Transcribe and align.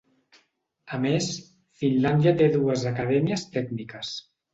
A 0.95 0.97
més, 1.01 1.27
Finlàndia 1.81 2.33
té 2.39 2.47
dues 2.55 2.87
acadèmies 2.93 3.45
tècniques. 3.59 4.15